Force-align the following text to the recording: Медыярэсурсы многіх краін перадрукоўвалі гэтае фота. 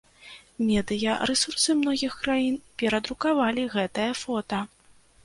Медыярэсурсы 0.67 1.75
многіх 1.81 2.13
краін 2.23 2.57
перадрукоўвалі 2.83 3.67
гэтае 3.75 4.07
фота. 4.23 4.65